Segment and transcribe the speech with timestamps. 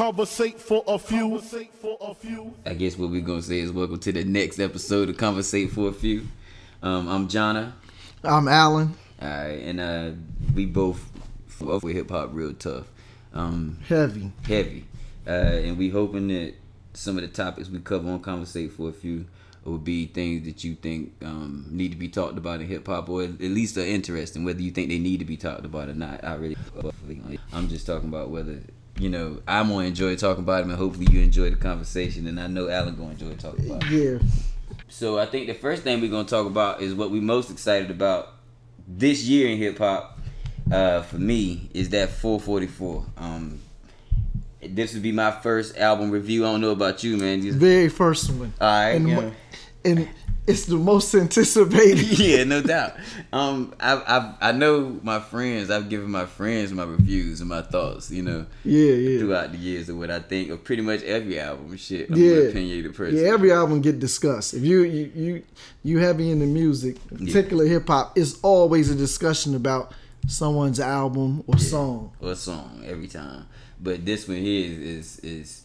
[0.00, 1.28] Conversate for a few.
[1.28, 2.54] Conversate for a few.
[2.64, 5.90] I guess what we're gonna say is welcome to the next episode of Conversate for
[5.90, 6.26] a Few.
[6.82, 7.74] Um, I'm Jonna.
[8.24, 8.94] I'm Alan.
[9.20, 10.12] All right, and uh,
[10.54, 11.06] we both
[11.48, 12.86] fuck with hip hop real tough,
[13.34, 14.32] um, Heavy.
[14.44, 14.86] heavy,
[15.26, 16.54] uh, and we hoping that
[16.94, 19.26] some of the topics we cover on Conversate for a Few
[19.64, 23.10] will be things that you think um, need to be talked about in hip hop,
[23.10, 24.44] or at least are interesting.
[24.44, 26.56] Whether you think they need to be talked about or not, I really,
[27.52, 28.60] I'm just talking about whether
[29.00, 32.38] you know I'm gonna enjoy talking about them, and hopefully you enjoy the conversation, and
[32.38, 33.88] I know Alan gonna enjoy talking about.
[33.90, 34.18] Yeah.
[34.88, 37.90] So I think the first thing we're gonna talk about is what we're most excited
[37.90, 38.34] about
[38.86, 40.18] this year in hip hop.
[40.70, 43.04] Uh, for me, is that 444.
[43.16, 43.58] Um,
[44.62, 46.46] this would be my first album review.
[46.46, 47.42] I don't know about you, man.
[47.42, 48.52] Just- Very first one.
[48.60, 49.30] all right, and, yeah.
[49.84, 50.08] and
[50.50, 52.18] it's the most anticipated.
[52.18, 52.94] yeah, no doubt.
[53.32, 55.70] Um, I, I I know my friends.
[55.70, 58.10] I've given my friends my reviews and my thoughts.
[58.10, 59.18] You know, Yeah, yeah.
[59.20, 61.76] throughout the years of what I think of pretty much every album.
[61.76, 62.32] Shit, I'm Yeah.
[62.36, 63.18] an opinionated person.
[63.18, 64.54] Yeah, every album get discussed.
[64.54, 65.42] If you you you,
[65.82, 69.92] you heavy into music, particular hip hop, it's always a discussion about
[70.26, 72.12] someone's album or song.
[72.20, 73.46] or song every time.
[73.82, 75.62] But this one here is, is is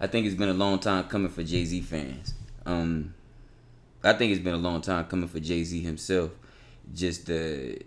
[0.00, 2.34] I think it's been a long time coming for Jay Z fans.
[2.66, 3.14] Um,
[4.04, 6.30] I think it's been a long time coming for Jay Z himself.
[6.94, 7.78] Just the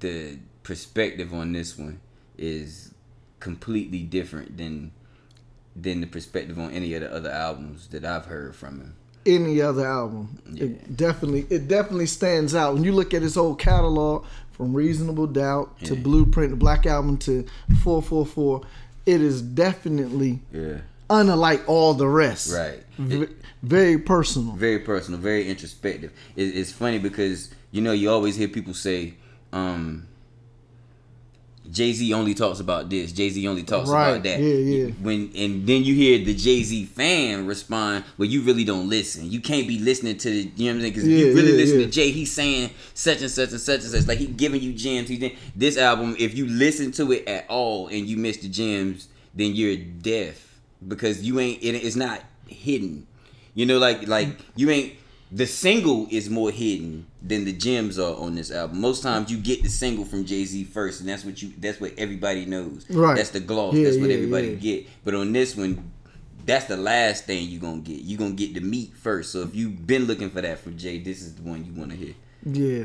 [0.00, 2.00] the perspective on this one
[2.38, 2.92] is
[3.38, 4.92] completely different than
[5.76, 8.94] than the perspective on any of the other albums that I've heard from him.
[9.26, 10.64] Any other album, Yeah.
[10.64, 15.26] it definitely it definitely stands out when you look at his whole catalog from Reasonable
[15.26, 16.00] Doubt to Yeah.
[16.02, 17.44] Blueprint, the Black Album to
[17.82, 18.62] Four Four Four.
[19.06, 20.78] It is definitely Yeah.
[21.10, 22.52] Unlike all the rest.
[22.54, 22.82] Right.
[22.98, 23.26] V-
[23.62, 24.52] very personal.
[24.54, 26.12] very personal, very introspective.
[26.36, 29.14] It, it's funny because you know you always hear people say,
[29.52, 30.06] um,
[31.70, 33.12] Jay Z only talks about this.
[33.12, 34.40] Jay Z only talks Right, about that.
[34.40, 34.54] yeah,
[34.86, 34.86] yeah.
[35.02, 39.30] When and then you hear the Jay Z fan respond, "Well, you really don't listen.
[39.30, 40.92] You can't be listening to the you know what I'm saying?
[40.94, 41.84] Because Yeah, you really yeah, listen yeah.
[41.86, 42.10] to Jay.
[42.10, 44.06] He's saying such and such and such and such.
[44.08, 45.08] Like he giving you gems.
[45.08, 46.16] He did this album.
[46.18, 50.46] If you listen to it at all and you miss the gems, then you're deaf
[50.86, 51.62] because you ain't.
[51.62, 53.06] It, it's not hidden.
[53.54, 54.94] You know, like like you ain't.
[55.32, 58.80] The single is more hidden than the gems are on this album.
[58.80, 61.52] Most times you get the single from Jay Z first, and that's what you.
[61.56, 62.88] That's what everybody knows.
[62.90, 63.16] Right.
[63.16, 63.74] That's the gloss.
[63.74, 64.54] Yeah, that's what yeah, everybody yeah.
[64.54, 64.86] get.
[65.04, 65.92] But on this one,
[66.46, 68.00] that's the last thing you gonna get.
[68.00, 69.30] You gonna get the meat first.
[69.30, 71.90] So if you've been looking for that from Jay, this is the one you want
[71.92, 72.14] to hear.
[72.44, 72.84] Yeah.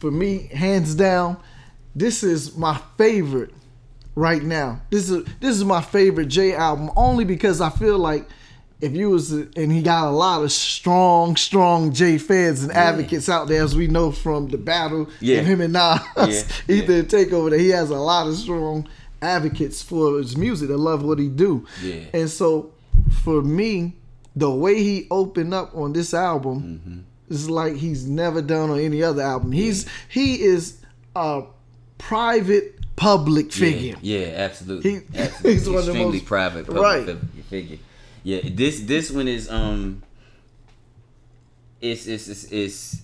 [0.00, 1.36] For me, hands down,
[1.94, 3.52] this is my favorite
[4.16, 4.80] right now.
[4.90, 8.28] This is this is my favorite J album only because I feel like
[8.80, 13.28] if you was and he got a lot of strong, strong J fans and advocates
[13.28, 15.38] out there, as we know from the battle Yeah.
[15.38, 16.42] of him and Nas, Yeah,
[16.74, 18.88] either takeover that he has a lot of strong
[19.22, 21.64] advocates for his music that love what he do.
[21.82, 22.00] Yeah.
[22.12, 22.72] And so
[23.22, 23.94] for me,
[24.34, 26.98] the way he opened up on this album Mm-hmm.
[27.34, 29.52] is like he's never done on any other album.
[29.52, 30.78] He's he is
[31.14, 31.44] a
[31.98, 33.96] private public figure.
[34.00, 34.90] Yeah, yeah absolutely.
[34.90, 35.52] He- absolutely.
[35.52, 37.18] he's one of the extremely most- private public Right.
[37.48, 37.78] figure.
[38.22, 40.02] Yeah, this this one is um.
[41.80, 43.02] It's it's it's, it's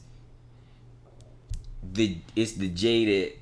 [1.93, 3.33] the it's the that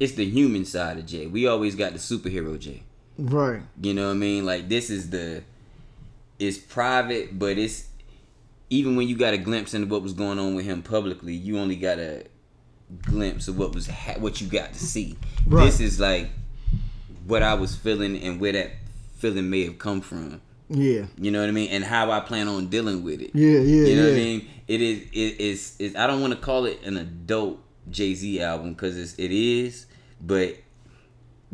[0.00, 1.26] it's the human side of Jay.
[1.26, 2.82] We always got the superhero Jay.
[3.16, 3.62] Right.
[3.80, 4.44] You know what I mean?
[4.44, 5.42] Like this is the
[6.38, 7.86] it's private, but it's
[8.68, 11.58] even when you got a glimpse into what was going on with him publicly, you
[11.58, 12.24] only got a
[13.02, 15.16] glimpse of what was ha- what you got to see.
[15.46, 15.64] Right.
[15.66, 16.30] This is like
[17.26, 18.70] what I was feeling and where that
[19.18, 20.40] feeling may have come from.
[20.68, 21.06] Yeah.
[21.18, 21.70] You know what I mean?
[21.70, 23.30] And how I plan on dealing with it.
[23.34, 24.48] Yeah, yeah, You know what I mean?
[24.66, 24.98] It is.
[25.12, 25.76] It is.
[25.78, 29.30] It's, I don't want to call it an adult Jay Z album because it's it
[29.30, 29.86] is,
[30.20, 30.56] but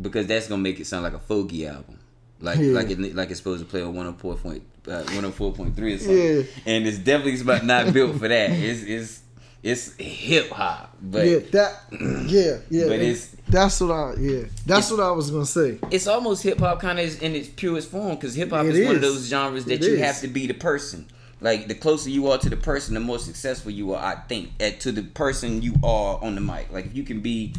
[0.00, 1.98] because that's gonna make it sound like a fogey album,
[2.40, 2.72] like Yeah.
[2.72, 5.34] like it like it's supposed to play on one hundred four point uh, one hundred
[5.34, 6.16] four point three or something.
[6.16, 6.42] Yeah.
[6.66, 8.50] And it's definitely about not built for that.
[8.52, 9.22] It's it's
[9.62, 11.82] it's hip hop, but yeah, that
[12.26, 12.86] yeah, yeah.
[12.88, 14.42] But it's- that's what I yeah.
[14.64, 15.78] That's what I was gonna say.
[15.90, 18.94] it's almost hip hop kind of in its purest form because hip hop is one
[18.96, 20.00] of those genres that It you is.
[20.00, 21.08] have to be the person.
[21.42, 24.04] Like the closer you are to the person, the more successful you are.
[24.04, 26.70] I think at to the person you are on the mic.
[26.70, 27.54] Like if you can be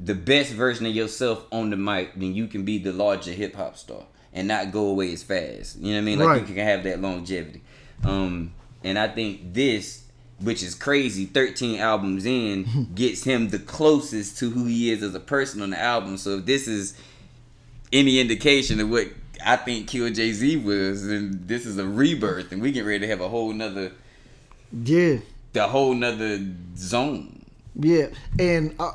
[0.00, 3.54] the best version of yourself on the mic, then you can be the larger hip
[3.54, 5.76] hop star and not go away as fast.
[5.78, 6.18] You know what I mean?
[6.18, 6.40] Like Right.
[6.48, 7.62] you can have that longevity.
[8.02, 8.52] Um,
[8.82, 10.03] and I think this,
[10.40, 15.14] which is crazy, 13 albums in, gets him the closest to who he is as
[15.14, 16.16] a person on the album.
[16.16, 16.94] So if this is
[17.92, 19.08] any indication of what
[19.44, 23.00] I think Kill Jay Z was, then this is a rebirth, and we get ready
[23.00, 23.92] to have a whole nother,
[24.72, 25.18] Yeah.
[25.52, 26.40] the whole nother
[26.76, 27.44] zone.
[27.76, 28.06] Yeah,
[28.38, 28.92] and uh,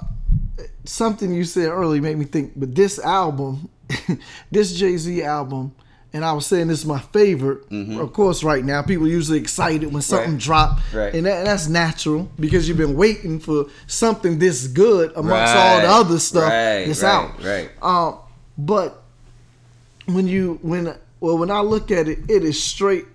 [0.86, 2.54] something you said earlier made me think.
[2.56, 3.70] But this album,
[4.52, 5.74] this Jay Z album,
[6.14, 7.72] and I was saying this is my favorite.
[7.72, 10.52] Of course, right now people usually excited when something Mm-hmm.
[10.52, 10.70] Right.
[10.72, 11.14] drop, Right.
[11.14, 15.88] and that, that's natural because you've been waiting for something this good amongst all the
[15.88, 17.44] other stuff Right, that's right, out.
[17.44, 17.70] right.
[17.82, 18.18] Um,
[18.58, 19.04] but
[20.08, 23.06] when you when well when I look at it, it is straight.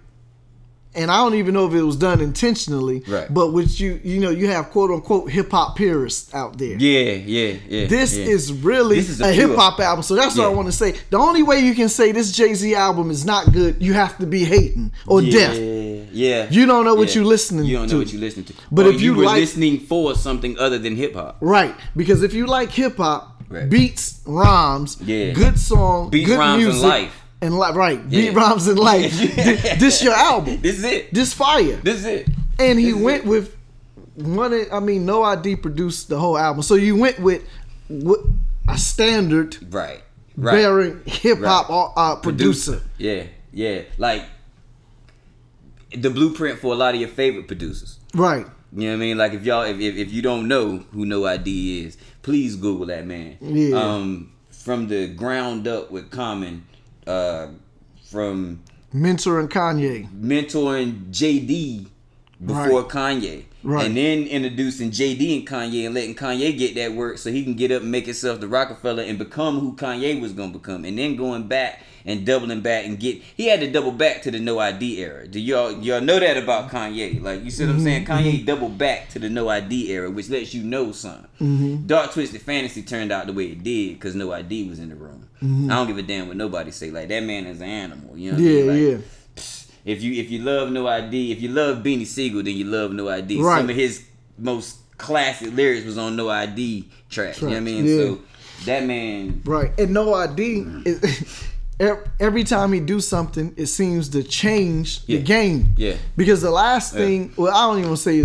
[0.97, 3.33] And I don't even know if it was done intentionally, Right.
[3.33, 6.77] but which you you know you have quote unquote hip hop purists out there.
[6.77, 7.87] Yeah, yeah, yeah.
[7.87, 8.27] This yeah.
[8.27, 10.73] is really This is a, a hip hop album, so that's what I want to
[10.73, 10.93] say.
[11.11, 14.17] The only way you can say this Jay Z album is not good, you have
[14.19, 15.57] to be hating or death.
[15.59, 16.09] yeah, deaf.
[16.13, 16.47] Yeah.
[16.51, 17.23] You don't know what yeah.
[17.23, 17.99] you listening You don't know to.
[17.99, 18.55] what you listening to.
[18.71, 21.39] But Or if you were like- listening for something other than hip hop.
[21.41, 23.69] Right, because if you like hip hop, Right.
[23.69, 25.33] beats, rhymes, Yeah.
[25.33, 27.13] good song, Beats, good music, life.
[27.45, 28.21] And li- right, Yeah.
[28.31, 29.13] beat rhymes and life.
[29.19, 30.61] Thi- this your album.
[30.61, 31.13] This is it.
[31.15, 31.77] This fire.
[31.83, 32.29] This is it.
[32.59, 33.29] And he This went it.
[33.29, 33.57] with
[34.15, 34.67] one.
[34.73, 37.43] I mean, No ID produced the whole album, so you went with
[37.89, 38.21] what
[38.69, 40.03] a standard Right.
[40.37, 40.53] Right.
[40.53, 41.93] bearing hip hop Right.
[41.97, 42.83] uh, producer.
[42.99, 43.83] Yeah, yeah.
[43.99, 44.25] Like
[45.97, 47.99] the blueprint for a lot of your favorite producers.
[48.15, 48.47] Right.
[48.77, 49.19] You know what I mean?
[49.19, 52.87] Like if y'all if, if, if you don't know who No ID is, please Google
[52.87, 53.37] that man.
[53.41, 53.77] Yeah.
[53.79, 56.65] Um from the ground up with Common,
[57.07, 57.49] uh
[58.11, 58.63] from
[58.93, 60.09] Mentor and Kanye.
[60.13, 61.89] mentoring JD
[62.45, 63.45] before Kanye.
[63.63, 63.87] Right.
[63.87, 67.55] And then introducing JD and Kanye and letting Kanye get that work so he can
[67.55, 70.85] get up and make himself the Rockefeller and become who Kanye was gonna become.
[70.85, 74.31] And then going back and doubling back and get he had to double back to
[74.31, 75.27] the no ID era.
[75.27, 76.77] Do y'all y'all know that about mm-hmm.
[76.77, 77.23] Kanye?
[77.23, 78.05] Like you see what I'm saying?
[78.05, 78.13] Mm-hmm.
[78.13, 78.45] Kanye mm-hmm.
[78.45, 81.87] doubled back to the no ID era, which lets you know something.
[81.87, 84.97] Dark Twisted Fantasy turned out the way it did because no ID was in the
[84.97, 85.29] room.
[85.43, 86.91] I don't give a damn what nobody say.
[86.91, 88.17] Like that man is an animal.
[88.17, 88.93] You know what I Yeah, mean?
[88.93, 89.03] Like,
[89.37, 89.43] yeah.
[89.85, 92.93] if you if you love No ID, if you love Beanie Sigel, then you love
[92.93, 93.41] No ID.
[93.43, 93.59] Right.
[93.59, 94.05] Some of his
[94.39, 97.41] most classic lyrics was on No ID tracks.
[97.41, 97.85] You know what I mean?
[97.85, 97.97] yeah.
[97.97, 98.19] So
[98.67, 99.73] that man, Right.
[99.79, 101.51] And No ID, is, ev-
[102.21, 105.19] every time he do something, it seems to change Yeah.
[105.19, 105.75] the game.
[105.77, 105.95] Yeah.
[106.17, 108.23] Because the last thing, well, I don't even say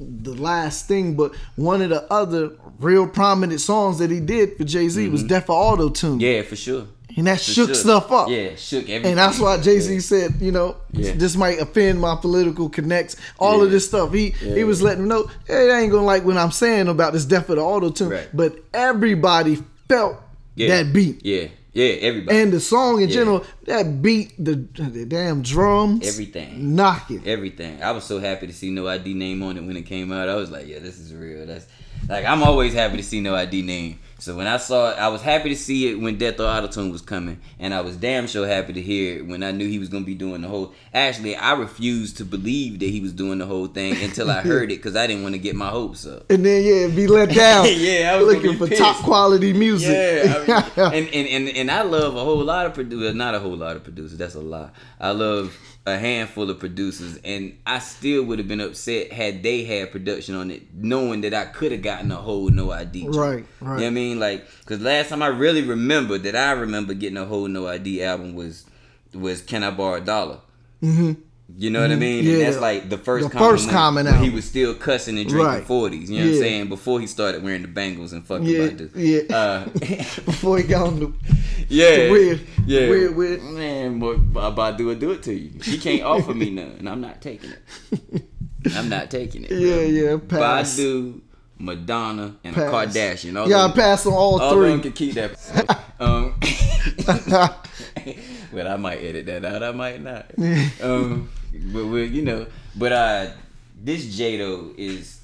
[0.00, 4.64] the last thing, but one of the other real prominent songs that he did for
[4.64, 6.12] Jay Z was Death for Auto Tune.
[6.12, 6.20] Mm-hmm.
[6.20, 6.84] yeah, for sure.
[7.16, 7.74] And that For shook sure.
[7.74, 8.28] stuff up.
[8.28, 9.06] Yeah, shook everything.
[9.06, 11.12] And that's why Jay Z said, you know, Yeah.
[11.16, 13.16] this might offend my political connects.
[13.40, 14.12] All of this stuff.
[14.12, 17.12] He he was letting them know, hey, they ain't gonna like what I'm saying about
[17.14, 18.10] this death of the auto tune.
[18.10, 18.28] Right.
[18.32, 19.58] But everybody
[19.88, 20.16] felt
[20.54, 20.68] Yeah.
[20.68, 21.24] that beat.
[21.24, 21.48] Yeah,
[21.78, 22.38] yeah, everybody.
[22.38, 23.14] And the song in Yeah.
[23.14, 24.56] general, that beat, the,
[24.96, 26.74] the damn drums, Everything.
[26.74, 27.22] knocking.
[27.26, 27.82] everything.
[27.82, 30.28] I was so happy to see No ID name on it when it came out.
[30.28, 31.46] I was like, yeah, this is real.
[31.46, 31.66] That's
[32.08, 33.98] like I'm always happy to see No ID name.
[34.20, 36.90] So when I saw it, I was happy to see it when Death or Autotune
[36.90, 39.78] was coming, and I was damn sure happy to hear it when I knew he
[39.78, 40.74] was gonna be doing the whole.
[40.92, 44.72] Actually, I refused to believe that he was doing the whole thing until I heard
[44.72, 46.28] it because I didn't want to get my hopes up.
[46.30, 47.66] And then yeah, be let down.
[47.78, 48.80] Yeah, I was looking for pissed.
[48.80, 49.94] top quality music.
[49.94, 53.14] Yeah, I mean, and, and and and I love a whole lot of producers.
[53.14, 54.18] Not a whole lot of producers.
[54.18, 54.70] That's a lie.
[54.98, 55.56] I love
[55.88, 60.34] a handful of producers, and I still would have been upset had they had production
[60.34, 63.02] on it, knowing that I could have gotten a whole no ID.
[63.04, 63.16] joint.
[63.16, 64.18] Right, You know what I mean?
[64.20, 68.02] Like, cause last time I really remember that I remember getting a whole no ID
[68.02, 68.64] album was
[69.14, 70.38] was Can I Borrow a Dollar?
[70.80, 71.12] hmm
[71.56, 72.24] You know what I mean?
[72.24, 75.18] Yeah, and that's like the first the Common first Common when he was still cussing
[75.18, 75.64] and drinking Right.
[75.64, 76.10] forties.
[76.10, 76.68] You know what I'm saying?
[76.68, 78.90] Before he started wearing the bangles and fucking Yeah, Badu.
[78.94, 79.34] yeah.
[79.36, 79.64] Uh,
[80.26, 81.12] Before he got on the
[81.68, 83.42] yeah, The weird- yeah, weird- weird.
[83.42, 85.58] Man, boy, Badu will do it to you.
[85.62, 88.22] He can't offer me none, and I'm not taking it.
[88.76, 89.50] I'm not taking it.
[89.50, 89.80] Yeah, bro.
[89.86, 90.78] yeah, pass.
[90.78, 91.20] Badu,
[91.58, 93.40] Madonna, and a Kardashian.
[93.40, 94.68] All Yeah, I them- passed on all, all three.
[94.68, 95.80] them can keep that.
[95.98, 96.34] um,
[98.52, 99.62] but I might edit that out.
[99.62, 100.30] I might not.
[100.82, 103.30] um, but we, you know, but uh,
[103.82, 105.20] this Jado is.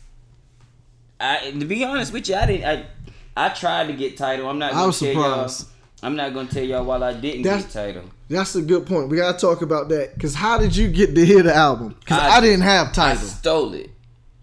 [1.21, 2.64] I to be honest with you, I didn't.
[2.64, 2.87] I
[3.37, 4.49] I tried to get Tidal.
[4.49, 4.73] I'm not.
[4.73, 5.69] I Gonna was tell y'all, surprised.
[6.02, 8.11] I'm not gonna tell y'all while I didn't That's- get Tidal.
[8.28, 9.11] That's a good point.
[9.11, 10.19] We gotta talk about that.
[10.19, 11.95] Cause how did you get to hear the album?
[12.07, 13.19] Cause I, I- didn't have Tidal.
[13.23, 13.90] I stole it.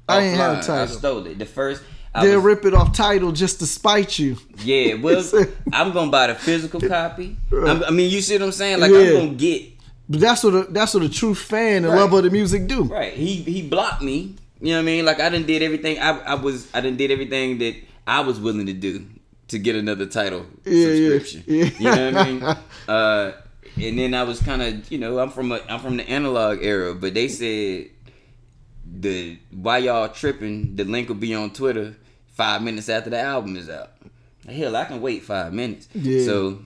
[0.07, 0.81] I didn't have Tidal.
[0.83, 1.39] I stole it.
[1.39, 1.83] The first.
[2.13, 4.37] I They'll was- rip it off Tidal just to spite you.
[4.59, 5.23] Yeah, well,
[5.73, 7.37] I'm gonna buy the physical copy.
[7.51, 8.79] I'm, I mean, you see what I'm saying?
[8.79, 8.97] Like Yeah.
[8.99, 9.70] I'm gonna get
[10.11, 11.99] But that's what a, that's what a true fan and Right.
[12.01, 12.83] lover of the music do.
[12.83, 13.13] right.
[13.13, 14.35] He he blocked me.
[14.59, 15.05] You know what I mean?
[15.05, 15.97] Like I didn't did everything.
[15.99, 17.75] I I was I didn't did everything that
[18.05, 19.05] I was willing to do
[19.47, 21.43] to get another Tidal Yeah, yeah, subscription.
[21.47, 21.69] yeah.
[21.79, 22.43] You know what I mean?
[22.87, 23.31] Uh,
[23.87, 26.59] and then I was kind of you know I'm from a I'm from the analog
[26.61, 27.87] era, but they said
[28.85, 30.75] the why y'all tripping?
[30.75, 31.95] The link will be on Twitter
[32.33, 33.91] five minutes after the album is out.
[34.49, 35.87] Hell, I can wait five minutes.
[35.93, 36.25] Yeah.
[36.25, 36.65] So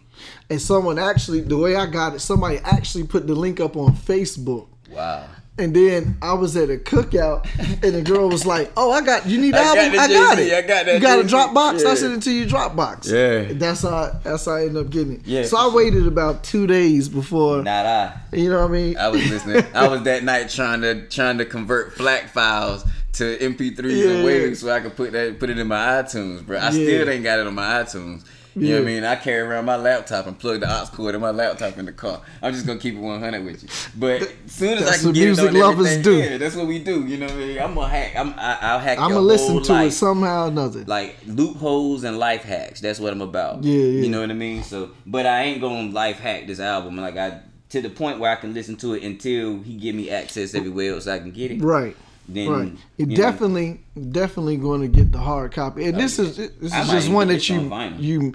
[0.49, 3.93] And someone actually, the way I got it, somebody actually put the link up on
[3.95, 4.67] Facebook.
[4.91, 5.27] wow.
[5.57, 7.47] And then I was at a cookout,
[7.81, 9.91] and the girl was like, "Oh, I got you need the I got album?
[9.93, 10.53] the I got it.
[10.53, 11.33] I got that You got a Jay-Z.
[11.33, 11.81] Dropbox?
[11.83, 11.89] Yeah.
[11.91, 13.09] I sent it to you Dropbox.
[13.09, 13.53] Yeah.
[13.57, 15.21] that's how that's how I ended up getting it.
[15.25, 15.75] Yeah, so I sure.
[15.77, 17.63] waited about two days before.
[17.63, 18.17] Not I.
[18.33, 18.97] You know what I mean?
[18.97, 19.63] I was listening.
[19.73, 24.09] I was that night trying to trying to convert FLAC files to MP3s Yeah.
[24.11, 26.57] and waves so I could put that put it in my iTunes, bro.
[26.57, 26.69] I Yeah.
[26.71, 28.25] still ain't got it on my iTunes.
[28.55, 29.03] You know what I mean?
[29.03, 31.91] I carry around my laptop and plug the aux cord in my laptop in the
[31.91, 32.21] car.
[32.41, 33.69] I'm just gonna keep it 100 with you.
[33.97, 36.17] But as soon as I can what get it music on lovers do.
[36.17, 37.05] yeah, that's what we do.
[37.05, 37.59] You know what I mean?
[37.59, 38.15] I'm gonna hack.
[38.15, 38.97] I'm I, I'll hack.
[38.99, 40.85] I'm gonna listen to life it somehow or another.
[40.85, 42.79] like loopholes and life hacks.
[42.79, 43.63] That's what I'm about.
[43.63, 44.01] Yeah, yeah.
[44.03, 44.63] You know what I mean?
[44.63, 46.95] So, but I ain't gonna life hack this album.
[46.95, 50.09] Like I to the point where I can listen to it until he give me
[50.09, 51.61] access everywhere else I can get it.
[51.61, 51.95] right.
[52.27, 52.73] Then, Right.
[52.97, 55.85] It you know, definitely, definitely going to get the hard copy.
[55.85, 58.33] And this oh, is this is I might just one that you on you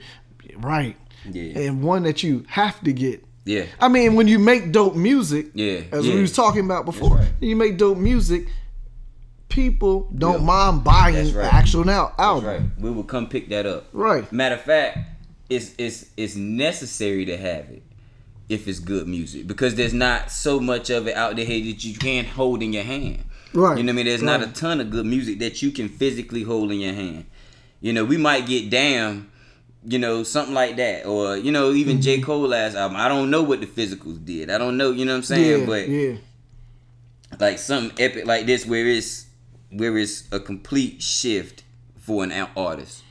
[0.59, 0.97] right.
[1.28, 1.59] Yeah.
[1.61, 3.25] And one that you have to get.
[3.44, 3.66] Yeah.
[3.80, 6.14] I mean, when you make dope music, Yeah, as yeah.
[6.14, 7.28] we was talking about before, right.
[7.40, 8.47] you make dope music,
[9.49, 10.47] people don't Yeah.
[10.47, 12.62] mind buying That's the actual now That's right.
[12.78, 13.88] We will come pick that up.
[13.92, 14.30] Right.
[14.32, 14.99] Matter of fact,
[15.49, 17.82] it's it's it's necessary to have it
[18.49, 21.94] if it's good music because there's not so much of it out there that you
[21.94, 23.25] can't hold in your hand.
[23.52, 23.76] Right.
[23.78, 24.07] You know what I mean?
[24.07, 27.26] There's not a ton of good music that you can physically hold in your hand.
[27.80, 29.30] You know, we might get damn,
[29.85, 31.07] you know, something like that.
[31.07, 32.16] Or, you know, even J.
[32.16, 32.25] Mm-hmm.
[32.25, 32.97] Cole last album.
[32.97, 34.50] I don't know what the physicals did.
[34.50, 35.61] I don't know, you know what I'm saying?
[35.61, 36.16] Yeah, but yeah.
[37.38, 39.26] like something epic like this where it's
[39.71, 41.64] where it's a complete shift
[41.99, 43.04] for an artist.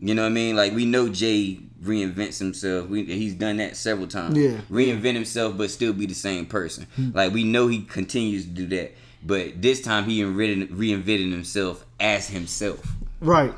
[0.00, 0.56] You know what I mean?
[0.56, 2.88] Like we know Jay reinvents himself.
[2.88, 4.36] We, he's done that several times.
[4.36, 4.58] Yeah.
[4.70, 6.86] Reinvent himself but still be the same person.
[6.96, 7.10] Hmm.
[7.14, 8.94] Like we know he continues to do that.
[9.28, 12.80] But this time he reinvented, himself as himself.
[13.20, 13.52] Right.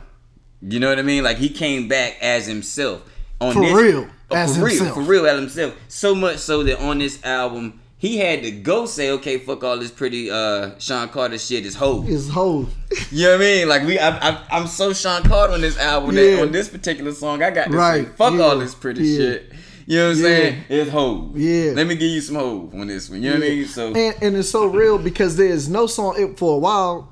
[0.60, 1.22] You know what I mean?
[1.22, 3.08] Like he came back as himself
[3.40, 4.94] on For this, real, Oh, as for real, himself.
[4.96, 5.74] for real as himself.
[5.86, 9.78] So much so that on this album he had to go say, okay, fuck all
[9.78, 12.00] this pretty uh Sean Carter shit is whole.
[12.02, 12.66] His whole
[13.12, 13.68] You know what I mean?
[13.68, 16.22] Like we, I, I'm so Sean Carter on this album Yeah.
[16.36, 19.04] that on this particular song I got to Right, say, fuck yeah, all this pretty
[19.04, 19.16] yeah.
[19.18, 19.52] shit.
[19.86, 20.28] You know what I'm Yeah.
[20.28, 20.64] saying?
[20.68, 21.30] It's whole.
[21.34, 21.72] Yeah.
[21.74, 23.22] Let me give you some whole on this one.
[23.22, 23.66] You know what I mean?
[23.66, 27.08] So and, and it's so real because there's no song it, for a while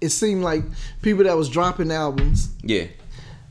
[0.00, 0.62] it seemed like
[1.02, 2.84] people that was dropping albums yeah,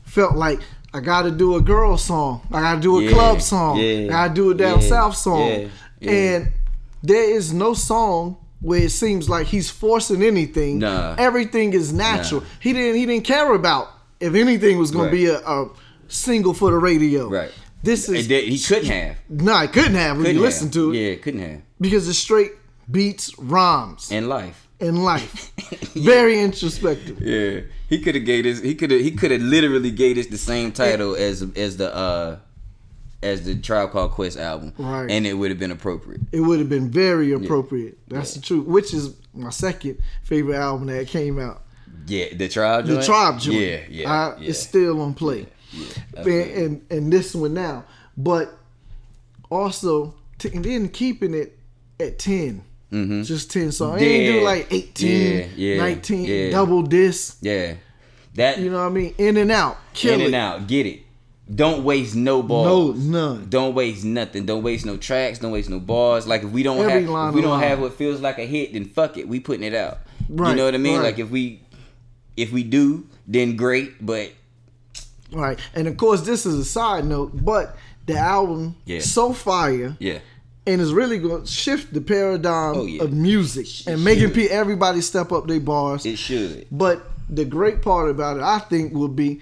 [0.04, 0.60] felt like
[0.92, 2.40] I gotta do a girl song.
[2.50, 3.78] I gotta do a Yeah, club song.
[3.78, 5.48] yeah, I gotta do a down yeah, south song.
[5.48, 5.66] yeah,
[6.00, 6.10] yeah.
[6.10, 6.48] And
[7.02, 10.80] there is no song where it seems like he's forcing anything.
[10.80, 11.14] Nah.
[11.18, 12.40] Everything is natural.
[12.40, 12.46] Nah.
[12.58, 15.12] He didn't he didn't care about if anything was gonna Right.
[15.12, 15.68] be a, a
[16.08, 17.28] single for the radio.
[17.28, 17.52] right.
[17.82, 19.16] This is that- he couldn't have.
[19.28, 20.52] no, he couldn't have when Couldn't you have.
[20.52, 21.60] listen to it Yeah, couldn't have.
[21.80, 22.52] because it's straight
[22.90, 24.68] beats, rhymes, In life.
[24.80, 25.52] and life.
[25.94, 27.20] Very introspective.
[27.20, 28.60] Yeah, he could have gave this.
[28.60, 29.00] He could have.
[29.00, 32.36] He could have literally gave this the same title as as the uh
[33.22, 35.10] as the Tribe Called Quest album, Right.
[35.10, 36.22] And it would have been appropriate.
[36.32, 37.98] It would have been very appropriate.
[38.08, 38.66] That's the truth.
[38.66, 41.62] Which is my second favorite album that came out.
[42.06, 42.86] Yeah, the Tribe.
[42.86, 43.04] The joint?
[43.06, 43.60] Tribe joint.
[43.60, 44.48] Yeah, yeah, I- yeah.
[44.48, 45.46] It's still on play.
[46.16, 47.84] And, and and this one now,
[48.16, 48.52] but
[49.50, 51.58] also t- and then keeping it
[51.98, 52.62] at 10
[52.92, 53.24] Mhm.
[53.24, 54.02] just ten songs.
[54.02, 56.50] I ain't do like 18, Yeah, yeah, 19, yeah.
[56.50, 57.38] double disc.
[57.40, 57.74] Yeah,
[58.34, 59.14] that You know what I mean?
[59.16, 60.26] In and out, kill in it.
[60.26, 60.66] and out.
[60.66, 61.00] Get it.
[61.52, 62.98] Don't waste no No, balls.
[62.98, 63.46] none.
[63.48, 64.44] Don't waste nothing.
[64.46, 65.38] Don't waste no tracks.
[65.40, 66.26] Don't waste no bars.
[66.26, 67.62] Like if we don't Every have, we don't line.
[67.68, 69.28] have what feels like a hit, then fuck it.
[69.28, 69.98] We putting it out.
[70.28, 70.96] you know what I mean?
[70.98, 71.04] right.
[71.04, 71.60] Like if we,
[72.36, 74.04] if we do, then great.
[74.04, 74.30] But
[75.32, 75.58] Right.
[75.74, 79.00] And of course, this is a side note, but the album Yeah.
[79.00, 79.96] so fire.
[80.00, 80.18] yeah,
[80.66, 83.02] and it's really going to shift the paradigm Oh, yeah.
[83.02, 84.50] of music It and making should.
[84.50, 86.04] everybody step up their bars.
[86.06, 86.66] it should.
[86.72, 89.40] but the great part about it, I think, will be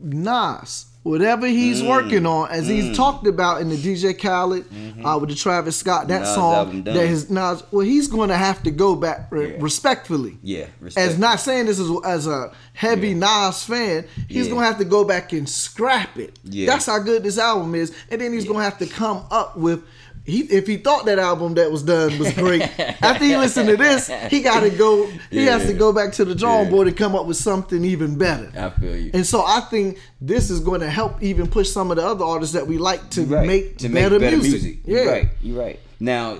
[0.00, 0.86] Nas.
[1.06, 1.88] Whatever he's Mm.
[1.88, 4.64] working on, as he's talked about in the DJ Khaled
[5.04, 6.24] uh, with the Travis Scott, that Mm-hmm.
[6.24, 9.56] Nas song that his Nas, well, he's going to have to go back re- Yeah.
[9.60, 10.36] respectfully.
[10.42, 11.06] Yeah, respect.
[11.06, 14.54] As not saying this is as a heavy Nas fan, he's Yeah.
[14.54, 16.38] gonna have to go back and scrap it.
[16.42, 16.66] Yeah.
[16.66, 19.82] That's how good this album is, and then he's gonna have to come up with.
[20.26, 22.62] He, if he thought that album that was done was great,
[23.00, 25.06] after he listened to this, he got to go.
[25.30, 26.70] He has to go back to the drawing Yeah.
[26.72, 28.50] board and come up with something even better.
[28.58, 29.10] I feel you.
[29.14, 32.24] And so I think this is going to help even push some of the other
[32.24, 33.46] artists that we like to Right.
[33.46, 34.62] make to better, make better music.
[34.62, 34.78] music.
[34.84, 35.28] Yeah, You're right.
[35.42, 35.80] You're right.
[36.00, 36.38] Now,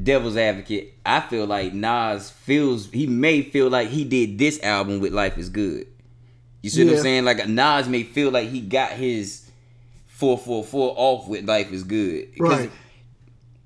[0.00, 5.00] Devil's Advocate, I feel like Nas feels he may feel like he did this album
[5.00, 5.88] with Life is Good.
[6.62, 7.24] You see what I'm saying?
[7.24, 9.42] Like Nas may feel like he got his
[10.06, 12.28] 444 off with Life is Good.
[12.38, 12.70] Right.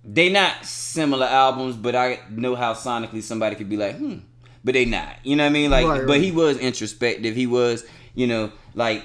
[0.04, 4.18] They not similar albums, but I know how sonically somebody could be like, hmm.
[4.64, 5.16] But they not.
[5.25, 5.71] You know what I mean?
[5.71, 6.21] Like Right, but right.
[6.21, 7.35] he was introspective.
[7.35, 9.04] He was, you know, like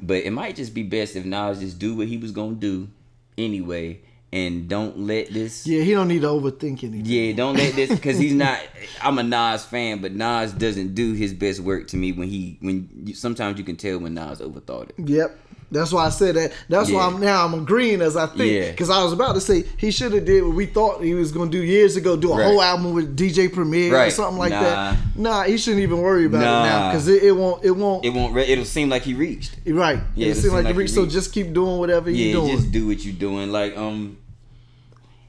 [0.00, 2.88] but it might just be best if Nas just do what he was gonna do
[3.36, 4.00] anyway
[4.32, 5.66] and don't let this.
[5.66, 7.02] Yeah, he don't need to overthink anything.
[7.04, 8.60] Yeah, don't let this because he's not.
[9.02, 12.58] I'm a Nas fan, but Nas doesn't do his best work to me when he
[12.60, 15.08] when you, sometimes you can tell when Nas overthought it.
[15.08, 15.38] Yep.
[15.72, 16.52] That's why I said that.
[16.68, 18.70] That's why I'm now I'm agreeing as I think Yeah.
[18.72, 21.30] because I was about to say he should have did what we thought he was
[21.30, 22.44] going to do years ago, do a Right.
[22.46, 24.62] whole album with DJ Premier or something like Nah.
[24.62, 24.98] that.
[25.14, 28.10] Nah, he shouldn't even worry about it now because it, it won't it won't It
[28.10, 28.34] won't.
[28.34, 29.52] Re- it'll seem like he reached.
[29.66, 30.00] right.
[30.16, 30.90] Yeah, it it'll seems seem like, like he reach.
[30.90, 32.56] So just keep doing whatever Yeah, you're doing.
[32.56, 33.52] just do what you're doing.
[33.52, 34.16] Like um,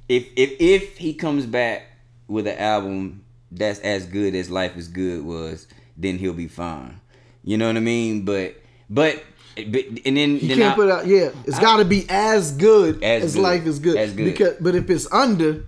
[0.10, 1.84] if if if he comes back
[2.28, 3.22] with an album
[3.52, 5.68] that's as good as Life is Good was,
[5.98, 7.00] then he'll be fine.
[7.44, 8.24] You know what I mean?
[8.26, 8.56] But
[8.90, 9.24] but.
[9.70, 11.08] But, and then, He then can't I- put out.
[11.08, 13.42] Yeah, it's got to be as good As as, good.
[13.44, 13.98] life is good.
[13.98, 14.26] As good.
[14.26, 15.66] Because, but if it's under,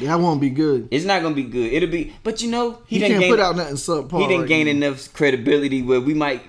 [0.00, 0.88] that won't be good.
[0.90, 1.72] It's not gonna be good.
[1.72, 4.20] It'll be, but you know, he, He didn't can't gain, put out nothing subpar.
[4.20, 4.88] He didn't right gain now.
[4.88, 6.42] enough credibility where we might,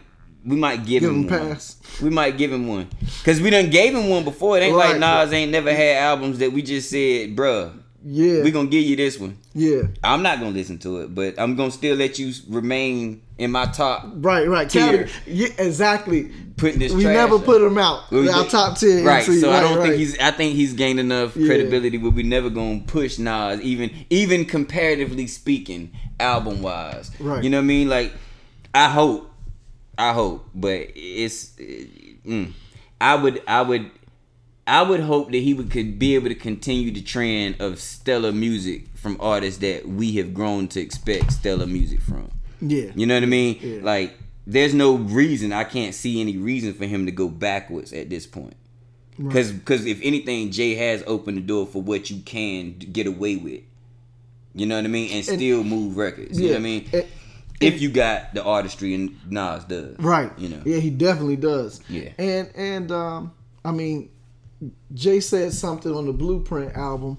[0.45, 1.75] we might give, Give him, him pass.
[2.01, 2.87] We might give him one
[3.19, 4.57] because we done gave him one before.
[4.57, 4.99] It ain't Right.
[4.99, 7.71] like Nas ain't never had albums that we just said, bruh,
[8.03, 9.37] Yeah, We're gonna give you this one.
[9.53, 9.81] yeah.
[10.03, 13.65] I'm not gonna listen to it, but I'm gonna still let you remain in my
[13.65, 14.05] top.
[14.15, 14.69] Right, right.
[14.69, 15.09] Tier.
[15.27, 16.31] Yeah, exactly.
[16.55, 17.43] Putting this we never up.
[17.45, 18.09] put him out.
[18.11, 19.03] We- Our top ten.
[19.03, 19.39] Right, entry.
[19.41, 19.87] so I don't right.
[19.89, 20.17] think he's.
[20.19, 21.47] I think he's gained enough Yeah.
[21.47, 25.91] credibility where we never gonna push Nas, even even comparatively speaking,
[26.21, 27.11] album wise.
[27.19, 27.43] Right.
[27.43, 27.89] You know what I mean?
[27.89, 28.13] Like,
[28.73, 29.29] I hope,
[29.97, 31.51] I hope, but it's.
[32.25, 32.51] mm,
[33.01, 33.89] I would, I would,
[34.69, 38.31] I would hope that he would could be able to continue the trend of stellar
[38.31, 42.29] music from artists that we have grown to expect stellar music from.
[42.61, 42.91] Yeah.
[42.95, 43.57] You know what I mean?
[43.61, 43.79] Yeah.
[43.81, 45.53] Like, there's no reason.
[45.53, 48.55] I can't see any reason for him to go backwards at this point.
[49.17, 53.63] Because, if anything, Jay has opened the door for what you can get away with.
[54.53, 55.11] You know what I mean?
[55.11, 56.39] And still move records.
[56.39, 56.89] You know what I mean?
[56.93, 57.03] Eh,
[57.59, 59.97] if you got the artistry and Nas does.
[59.99, 60.31] Right.
[60.37, 60.61] You know.
[60.65, 61.81] Yeah, he definitely does.
[61.89, 62.11] Yeah.
[62.17, 63.33] And and um,
[63.65, 64.09] I mean,
[64.93, 67.17] Jay said something on the Blueprint album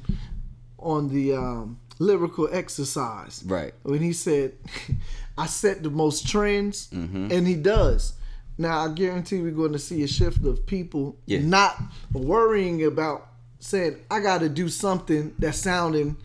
[0.78, 3.42] on the um, lyrical exercise.
[3.46, 3.72] Right.
[3.82, 4.52] When he said,
[5.38, 7.28] "I set the most trends," Mm-hmm.
[7.32, 8.14] and he does.
[8.58, 11.40] Now I guarantee we're going to see a shift of people Yeah.
[11.40, 11.80] not
[12.12, 13.26] worrying about
[13.58, 16.16] saying, "I got to do something that's sounding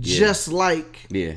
[0.00, 1.34] just like Yeah.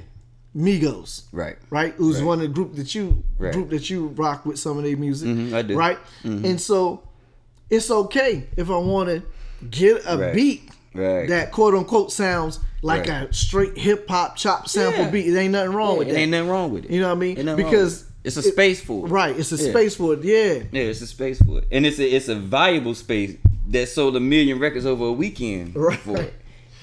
[0.56, 1.58] Migos." Right.
[1.70, 1.94] right?
[1.96, 2.26] Who's Right.
[2.28, 3.54] one of the group that you Right.
[3.54, 5.76] group that you rock with some of their music, Mhm, I do.
[5.78, 5.98] right?
[6.24, 7.02] And so
[7.72, 9.24] it's okay if I want to
[9.70, 10.34] get a Right.
[10.36, 11.28] beat Right.
[11.30, 13.30] that quote unquote sounds like Right.
[13.30, 15.10] a straight hip hop chop sample Yeah.
[15.12, 15.28] beat.
[15.28, 16.20] It ain't nothing wrong Yeah, with it that.
[16.20, 16.92] ain't nothing wrong with it.
[16.92, 17.56] You know what I mean?
[17.56, 18.08] Because it.
[18.26, 19.10] it's a it- space for it.
[19.10, 19.70] right, it's a Yeah.
[19.72, 20.24] space for it.
[20.24, 23.36] Yeah, Yeah, it's a space for it, and it's a it's a valuable space
[23.70, 25.98] that sold a million records over a weekend Right.
[26.00, 26.34] for it.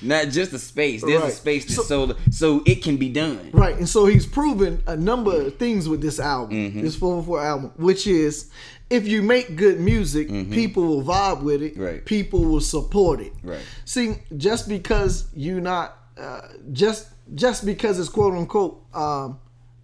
[0.01, 1.03] Not just a space.
[1.03, 3.51] There's a space that So- sold, so it can be done.
[3.53, 6.83] Right, and so he's proven a number of things with this album, Mm-hmm.
[6.83, 8.47] this 444 album, which is
[8.91, 11.83] if you make good music, people will vibe with it, Mm-hmm.
[11.83, 12.05] Right.
[12.05, 13.33] people will support it.
[13.43, 13.61] Right.
[13.85, 16.41] See, just because you not uh,
[16.73, 19.39] just just because it's quote unquote um,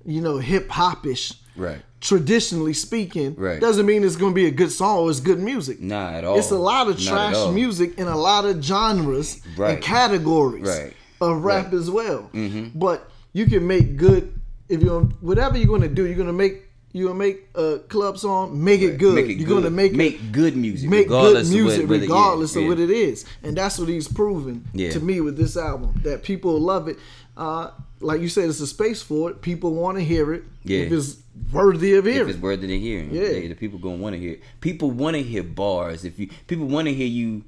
[0.06, 1.80] you know hip hopish, Right.
[2.00, 3.60] traditionally speaking, Right.
[3.60, 5.80] doesn't mean it's going to be a good song or it's good music.
[5.80, 6.38] Nah, at all.
[6.38, 9.74] It's a lot of trash music in a lot of genres Right.
[9.74, 10.92] and categories Right.
[11.20, 11.72] of rap Right.
[11.72, 11.78] Mm-hmm.
[11.78, 12.30] as well.
[12.74, 14.32] But you can make good
[14.68, 16.06] if you're whatever you're gonna do.
[16.06, 16.62] You're gonna make
[16.94, 19.16] you're gonna make a club song, make it good.
[19.16, 19.54] Make it you're good.
[19.64, 20.88] gonna make make it, good music.
[20.88, 24.64] make good of what- music regardless of what it is, and that's what he's proven
[24.74, 26.00] to me with this album.
[26.04, 26.96] That people love it.
[27.36, 29.42] Uh, like you said, it's a space for it.
[29.42, 30.44] People want to hear it.
[30.62, 30.80] Yeah.
[30.82, 31.16] If it's
[31.52, 32.28] worthy of hearing.
[32.28, 33.22] If it's worthy to hearing, Yeah.
[33.22, 34.32] They- the people gonna want to hear.
[34.34, 34.40] it.
[34.60, 36.04] People want to hear bars.
[36.04, 37.42] If you people want to hear you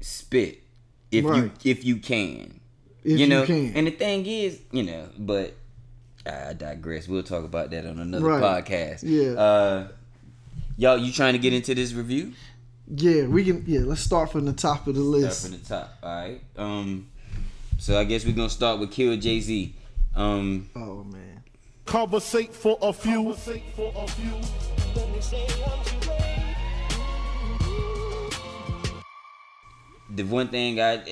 [0.00, 0.60] spit,
[1.12, 2.60] if you if you can,
[3.04, 3.42] If you know.
[3.42, 3.72] you can.
[3.76, 5.54] And the thing is, you know, but
[6.26, 7.06] I digress.
[7.08, 8.64] We'll talk about that on another Right.
[8.66, 9.00] podcast.
[9.02, 9.32] Yeah.
[9.40, 9.88] Uh,
[10.76, 12.32] y'all, you trying to get into this review?
[12.94, 13.64] yeah, we can.
[13.66, 15.42] Yeah, let's start from the top of the Start list.
[15.42, 15.98] from the top.
[16.02, 16.40] All right.
[16.56, 17.08] Um.
[17.78, 19.74] So I guess we're gonna start with Kill Jay Z.
[20.14, 20.70] Um.
[20.76, 21.42] Oh man.
[21.86, 23.12] Conversate for a few.
[23.24, 25.44] Conversate for a few.
[30.14, 31.02] the one thing I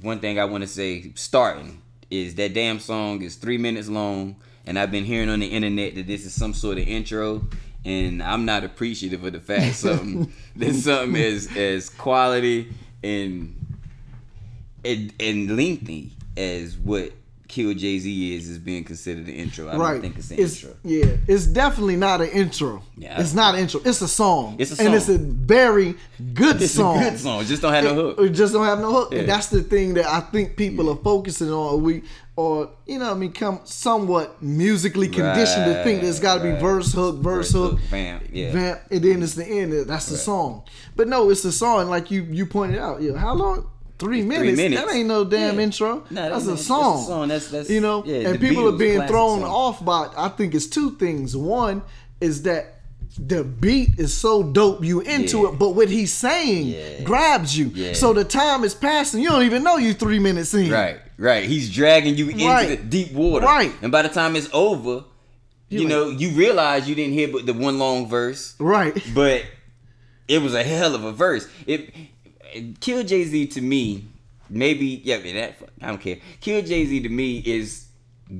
[0.00, 1.81] one thing I want to say starting
[2.12, 5.94] is that damn song is three minutes long, and I've been hearing on the internet
[5.94, 7.42] that this is some sort of intro,
[7.86, 12.70] and I'm not appreciative of the fact something that something is as quality
[13.02, 13.58] and
[14.84, 17.12] and, and lengthy as what
[17.52, 19.68] Kill Jay Z is is being considered the intro.
[19.68, 19.92] I right.
[19.92, 20.74] don't think it's an it's, intro.
[20.84, 22.82] Yeah, it's definitely not an intro.
[22.96, 23.82] Yeah, it's not an intro.
[23.84, 24.56] It's a song.
[24.58, 25.94] It's a song, and it's a very
[26.32, 26.96] good It's song.
[26.96, 27.44] a good song.
[27.44, 28.20] Just don't have no hook.
[28.20, 29.12] It just don't have no hook.
[29.12, 29.18] Yeah.
[29.18, 31.82] And that's the thing that I think people are focusing on.
[31.82, 32.04] We
[32.36, 36.54] or you know, I mean, come somewhat musically conditioned to think there's got to Right,
[36.54, 38.52] be verse hook, verse, Verse hook, vamp, yeah.
[38.52, 39.74] vamp, and then it's the end.
[39.86, 40.62] That's the song.
[40.96, 41.90] But no, it's the song.
[41.90, 43.02] Like you you pointed out.
[43.02, 43.68] Yeah, how long?
[44.02, 44.56] Three minutes.
[44.56, 44.82] minutes.
[44.84, 45.62] That ain't no damn Yeah.
[45.62, 46.02] intro.
[46.10, 47.06] No, that's, a not- that's a song.
[47.06, 47.28] song.
[47.28, 48.02] That's- that's- you know.
[48.04, 49.50] yeah, and people are being thrown song.
[49.50, 50.08] off by.
[50.16, 51.36] I think it's two things.
[51.36, 51.82] One
[52.20, 52.68] is that.
[53.18, 55.48] The beat is so dope, you into Yeah.
[55.50, 57.02] it, but what he's saying Yeah.
[57.04, 57.70] grabs you.
[57.74, 57.92] Yeah.
[57.92, 60.70] So the time is passing, you don't even know you three minutes in.
[60.70, 61.44] Right, right.
[61.44, 62.68] He's dragging you into Right.
[62.70, 63.44] the deep water.
[63.44, 63.70] Right.
[63.82, 65.04] And by the time it's over,
[65.68, 68.96] you like- know, you realize you didn't hear but the one long verse, Right.
[69.14, 69.42] but
[70.26, 71.46] it was a hell of a verse.
[71.66, 71.92] It,
[72.80, 74.06] Kill Jay Z to me,
[74.50, 76.18] maybe yeah, man, that I don't care.
[76.40, 77.86] Kill Jay Z to me is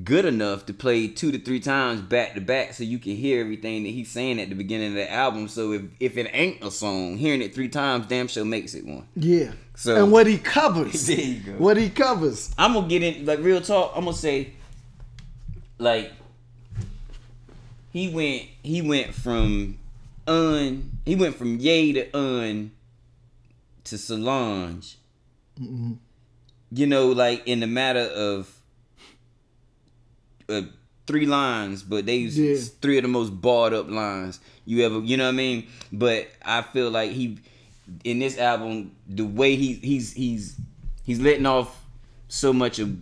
[0.03, 3.39] good enough to play two to three times back to back so you can hear
[3.41, 5.47] everything that he's saying at the beginning of the album.
[5.47, 8.85] So if if it ain't a song, hearing it three times damn sure makes it
[8.85, 9.07] one.
[9.15, 9.51] Yeah.
[9.75, 11.07] So- and what he covers.
[11.07, 11.51] There you go.
[11.53, 12.53] What he covers.
[12.57, 13.93] I'm gonna get in like real talk.
[13.95, 14.53] I'm gonna say,
[15.77, 16.11] like,
[17.91, 19.77] he went he went from
[20.27, 22.71] un he went from yay to un
[23.85, 24.97] to Solange.
[25.59, 28.53] You know, like in the matter of
[30.49, 30.63] uh,
[31.05, 32.55] three lines, but they Yeah.
[32.81, 34.99] three of the most barred up lines you ever.
[34.99, 35.67] You know what I mean?
[35.91, 37.37] But I feel like he
[38.03, 40.55] in this album, the way he he's he's
[41.03, 41.83] he's letting off
[42.27, 42.97] so much of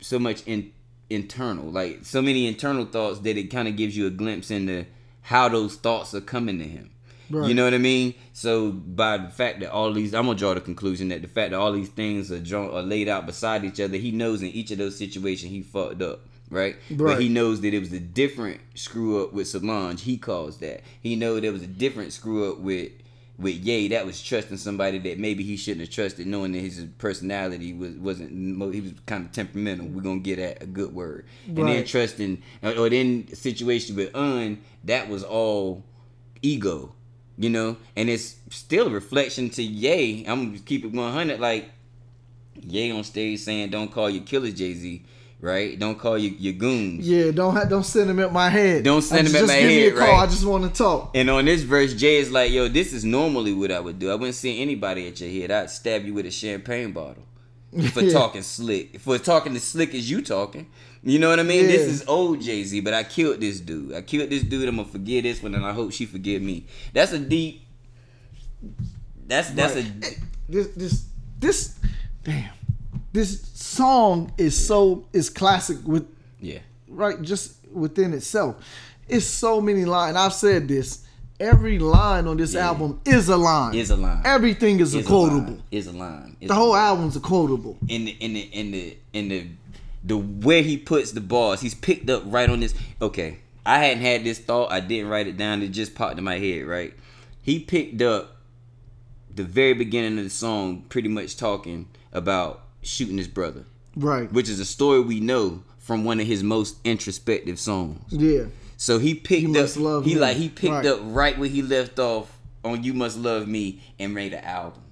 [0.00, 0.72] so much in
[1.08, 4.86] internal, like so many internal thoughts that it kind of gives you a glimpse into
[5.22, 6.90] how those thoughts are coming to him.
[7.30, 7.48] Right.
[7.48, 8.14] You know what I mean?
[8.32, 11.52] So by the fact that all these, I'm gonna draw the conclusion that the fact
[11.52, 14.48] that all these things are drawn are laid out beside each other, he knows in
[14.48, 16.76] each of those situations he fucked up, right?
[16.90, 20.02] But he knows that it was a different screw up with Solange.
[20.02, 20.82] He calls that.
[21.00, 22.90] He know there was a different screw up with
[23.38, 23.88] with Ye.
[23.88, 27.92] That was trusting somebody that maybe he shouldn't have trusted, knowing that his personality was
[27.92, 28.30] wasn't
[28.74, 29.86] he was kind of temperamental.
[29.86, 34.14] We're gonna get at a good word, and then trusting or or then situation with
[34.14, 35.84] Un that was all
[36.42, 36.94] ego,
[37.40, 40.24] you know, and it's still a reflection to Ye.
[40.28, 41.40] I'm gonna keep it 100.
[41.40, 41.70] Like
[42.62, 45.02] Ye on stage saying, "Don't call your killer Jay Z."
[45.42, 45.78] Right?
[45.78, 47.08] Don't call your, your goons.
[47.08, 48.84] Yeah, don't ha- don't send him at my head.
[48.84, 50.08] Don't send I him at just my give me head, a call.
[50.08, 50.22] right.
[50.22, 51.12] I just want to talk.
[51.14, 54.10] And on this verse, Jay is like, yo, this is normally what I would do.
[54.10, 55.50] I wouldn't send anybody at your head.
[55.50, 57.22] I'd stab you with a champagne bottle.
[57.94, 58.12] For Yeah.
[58.12, 59.00] talking slick.
[59.00, 60.66] For talking as slick as you talking.
[61.02, 61.66] You know what I mean?
[61.66, 63.94] This is old Jay Z, but I killed this dude.
[63.94, 64.68] I killed this dude.
[64.68, 66.66] I'm gonna forget this one, and I hope she forgive me.
[66.92, 67.62] That's a deep.
[69.26, 69.84] That's that's Right.
[70.02, 70.14] a eh,
[70.48, 71.04] This this
[71.38, 71.78] this
[72.24, 72.50] damn.
[73.12, 76.06] This song is so is classic with
[76.40, 76.58] yeah.
[76.88, 78.56] right just within itself.
[79.08, 80.16] It's so many lines.
[80.16, 81.04] I've said this.
[81.40, 82.66] Every line on this Yeah.
[82.68, 83.74] album is a line.
[83.74, 84.20] Is a line.
[84.26, 85.40] Everything is, a Is quotable.
[85.54, 85.62] line.
[85.70, 86.36] Is a line.
[86.40, 86.82] Is The a whole line.
[86.82, 87.78] album's a quotable.
[87.88, 89.46] in the in the in the in the
[90.04, 92.74] the where he puts the bars, he's picked up right on this.
[93.00, 94.72] Okay, I hadn't had this thought.
[94.72, 95.62] I didn't write it down.
[95.62, 96.64] It just popped in my head.
[96.66, 96.94] Right,
[97.42, 98.36] he picked up
[99.34, 104.30] the very beginning of the song, pretty much talking about shooting his brother, Right.
[104.32, 108.00] which is a story we know from one of his most introspective songs.
[108.10, 108.44] Yeah.
[108.76, 109.76] So he picked up.
[109.76, 110.20] Love he Me.
[110.20, 110.86] like he picked Right.
[110.86, 112.32] up right where he left off
[112.64, 114.82] on "You Must Love Me" and made an album.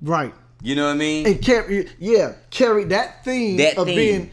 [0.00, 0.34] Right.
[0.62, 1.26] You know what I mean?
[1.26, 3.96] And carry yeah, carry that theme That of theme.
[3.96, 4.30] being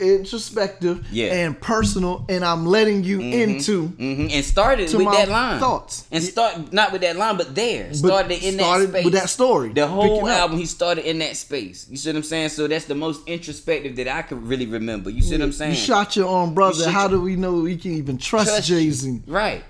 [0.00, 1.32] introspective Yeah.
[1.32, 5.60] and personal and I'm letting you into hmm And started with that line.
[5.60, 6.06] thoughts.
[6.10, 7.84] And start not with that line, but there.
[7.88, 8.66] But Started in started that space.
[8.90, 9.68] Started with that story.
[9.72, 11.86] The whole album, he started in that space.
[11.88, 12.48] You see what I'm saying?
[12.48, 15.10] So that's the most introspective that I could really remember.
[15.10, 15.72] You see what I'm saying?
[15.72, 16.82] You shot your own brother.
[16.84, 18.68] shot How your- do we know we can even trust, Trust.
[18.68, 19.22] Jay Z?
[19.26, 19.62] Right.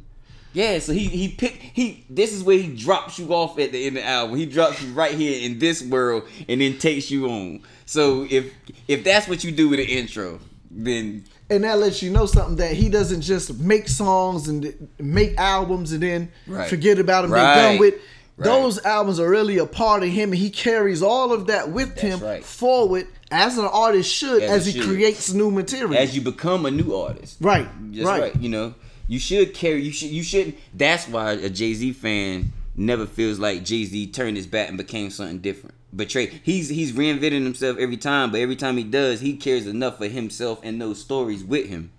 [0.59, 3.87] yeah, so he he picked he this is where he drops you off at the
[3.87, 4.37] end of the album.
[4.37, 7.61] He drops you right here in this world and then takes you on.
[7.87, 8.53] So if
[8.89, 10.41] if that's what you do with the intro,
[10.71, 15.39] then And that lets you know something that he doesn't just make songs and make
[15.39, 16.69] albums and then Right.
[16.69, 17.33] forget about them.
[17.33, 17.55] Right.
[17.55, 17.95] They're done with.
[18.37, 18.45] Right.
[18.45, 21.97] Those albums are really a part of him, and he carries all of that with
[21.97, 24.85] That's him forward as an artist should As as, he should.
[24.89, 25.97] creates new material.
[25.99, 27.37] as you become a new artist.
[27.41, 27.67] right,
[27.97, 28.37] right, right.
[28.37, 28.75] You know,
[29.09, 29.83] you should carry.
[29.83, 30.11] You should.
[30.11, 30.57] You shouldn't.
[30.75, 34.77] That's why a Jay Z fan never feels like Jay Z turned his back and
[34.79, 35.75] became something different.
[35.97, 36.27] Betray.
[36.27, 40.07] He's he's reinventing himself every time, but every time he does, he cares enough for
[40.07, 41.91] himself and those stories with him.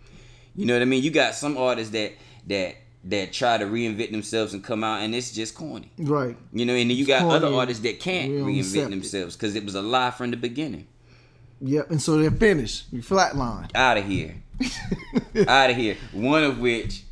[0.56, 1.04] You know what I mean?
[1.04, 2.13] You got some artists that
[2.48, 5.91] that that try to reinvent themselves and come out, and it's just corny.
[5.98, 6.38] right.
[6.54, 9.65] You know, and then you got corny other artists that can't reinvent themselves because it
[9.65, 10.86] was a lie from the beginning.
[11.62, 11.91] Yep.
[11.91, 12.86] And so they're finished.
[12.91, 13.72] You flatline.
[13.76, 14.36] Out of here.
[15.48, 15.95] Out of here.
[16.13, 17.04] One of which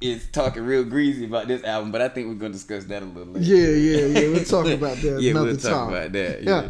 [0.00, 3.06] is talking real greasy about this album, but I think we're gonna discuss that a
[3.06, 3.44] little later.
[3.46, 4.28] Yeah, yeah, yeah.
[4.28, 5.88] We'll talk about that yeah, another we'll talk time.
[5.88, 6.42] about that.
[6.42, 6.62] Yeah.
[6.62, 6.68] Yeah.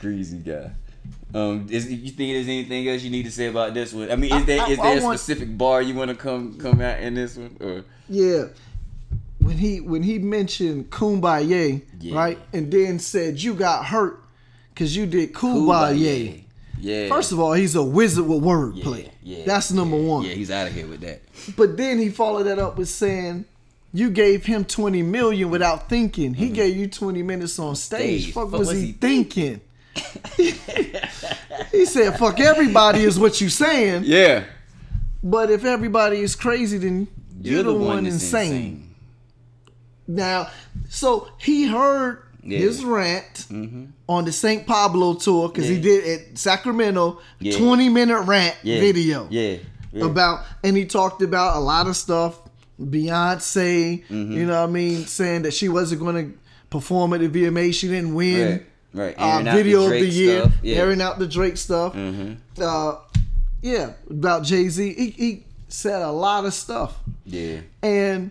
[0.00, 0.70] Greasy guy.
[1.34, 4.10] Um, is, you think there's anything else you need to say about this one?
[4.10, 6.56] I mean, is there I- is there a want- specific bar you want to come
[6.56, 7.56] come out in this one?
[7.60, 8.44] Or Yeah.
[9.40, 12.14] When he when he mentioned Kumbaya, Yeah.
[12.16, 14.20] right, and then said you got hurt
[14.72, 16.44] because you did Kumbaya.
[16.80, 17.08] Yeah.
[17.08, 19.10] First of all, he's a wizard with wordplay.
[19.22, 20.24] yeah, That's number one.
[20.24, 21.20] Yeah, he's out of here with that.
[21.56, 23.44] But then he followed that up with saying,
[23.92, 26.34] "You gave him twenty million without thinking.
[26.34, 28.00] He gave you twenty minutes on stage.
[28.00, 28.20] Mm-hmm.
[28.22, 28.34] Stage.
[28.34, 29.60] Fuck Fuck was was he he thinking?"
[31.72, 34.02] he said, "Fuck everybody is what you saying.
[34.04, 34.44] Yeah.
[35.22, 37.08] But if everybody is crazy, then
[37.40, 38.94] you're, the, one, that's insane.
[40.06, 40.50] Now,
[40.88, 42.58] so he heard Yeah.
[42.60, 43.46] his rant
[44.08, 44.66] on the St.
[44.66, 47.56] Pablo tour because he did at Sacramento, Yeah.
[47.58, 48.80] twenty minute rant Yeah.
[48.80, 49.56] video Yeah.
[49.92, 50.04] yeah.
[50.04, 52.38] about and he talked about a lot of stuff
[52.80, 54.32] beyonce Mm-hmm.
[54.32, 56.38] you know what i mean saying that she wasn't going to
[56.70, 59.16] perform at the vma she didn't win Right.
[59.18, 59.46] Right.
[59.46, 60.52] uh, video of the year stuff.
[60.62, 60.76] Yeah.
[60.76, 62.36] airing out the drake stuff Mhm.
[62.60, 62.96] uh,
[63.62, 66.94] yeah about jay-z he, he said a lot of stuff
[67.26, 67.60] Yeah.
[67.82, 68.30] and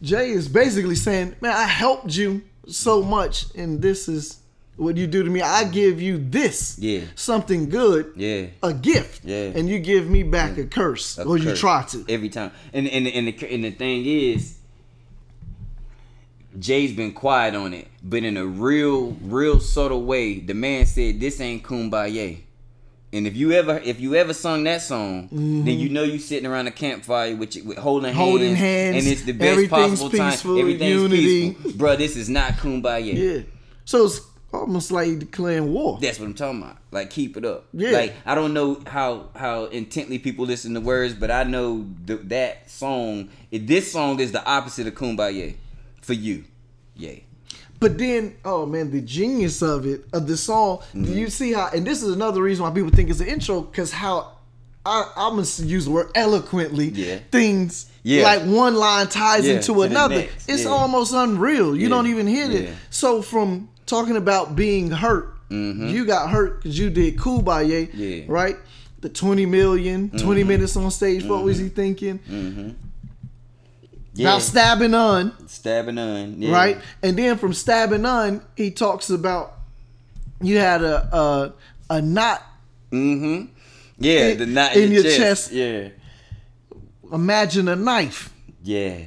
[0.00, 4.38] jay is basically saying man i helped you so much and this is
[4.76, 7.00] what you do to me i give you this Yeah.
[7.16, 8.46] something good Yeah.
[8.62, 9.50] a gift Yeah.
[9.56, 12.52] and you give me back a curse A or you try to every time.
[12.72, 14.54] And and and the and the thing is,
[16.58, 21.20] Jay's been quiet on it, but in a real real subtle way, the man said,
[21.20, 22.38] "This ain't kumbaya."
[23.12, 26.46] And if you ever if you ever sung that song, then you know you sitting
[26.46, 28.30] around a campfire with you, with holding hands, Mm-hmm.
[28.30, 30.60] Holding hands, and it's the best possible peaceful, time.
[30.60, 31.52] Everything's unity.
[31.54, 31.96] peaceful, bro.
[31.96, 33.14] This is not kumbaya.
[33.14, 33.42] Yeah.
[33.86, 34.20] So it's
[34.52, 35.98] almost like declaring war.
[36.02, 36.76] That's what I'm talking about.
[36.90, 37.64] Like keep it up.
[37.72, 37.92] Yeah.
[37.92, 42.20] Like I don't know how how intently people listen to words, but I know th-
[42.24, 43.30] that song.
[43.50, 45.54] If this song is the opposite of Kumbaya
[46.02, 46.44] for you.
[46.94, 47.20] Yeah.
[47.80, 51.04] But then, oh man, the genius of it, of the song, Mm-hmm.
[51.04, 53.60] do you see how, and this is another reason why people think it's an intro,
[53.60, 54.32] because how,
[54.84, 57.18] I, I'm to use the word eloquently, Yeah.
[57.30, 58.22] things Yeah.
[58.24, 60.26] like one line ties Yeah, into another.
[60.48, 60.70] It's Yeah.
[60.70, 61.76] almost unreal.
[61.76, 62.74] You don't even hit it.
[62.90, 68.00] So from talking about being hurt, you got hurt because you did Kumbaya, Mm-hmm.
[68.00, 68.08] Yeah.
[68.22, 68.32] Mm-hmm.
[68.32, 68.56] right?
[69.00, 72.18] The 20 million, 20 minutes on stage, what was he thinking?
[74.18, 74.30] Yeah.
[74.30, 75.32] About stabbing on.
[75.48, 76.42] Stabbing on.
[76.42, 76.52] Yeah.
[76.52, 76.78] right?
[77.02, 79.54] And then from stabbing on, he talks about
[80.42, 81.54] you had a a,
[81.90, 82.42] a knot.
[82.90, 83.52] Mm-hmm.
[83.98, 84.28] Yeah.
[84.28, 85.50] In- the knot in, in your, your chest.
[85.50, 85.52] chest.
[85.52, 85.88] Yeah.
[87.12, 88.98] Imagine a knife, Yeah.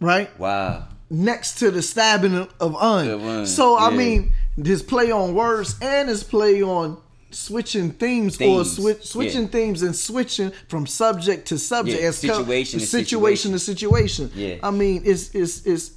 [0.00, 0.88] right, Wow.
[1.08, 3.46] next to the stabbing of un.
[3.46, 4.32] So I mean,
[4.62, 6.98] his play on words and his play on
[7.30, 9.48] switching themes, or Themes, switch, switching yeah.
[9.48, 14.30] themes and switching from subject to subject Yeah, as situation to situation to situation.
[14.34, 14.56] Yeah.
[14.62, 15.92] I mean, it's it's it's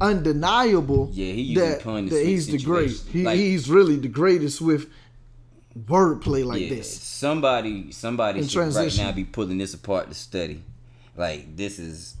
[0.00, 1.10] undeniable.
[1.12, 2.90] Yeah, he that, that he's the great.
[3.12, 4.90] He, Like- he's really the greatest with
[5.78, 6.68] wordplay like yeah.
[6.70, 7.00] this.
[7.00, 10.62] Somebody somebody In should right now be pulling this apart to study.
[11.16, 12.16] Like this is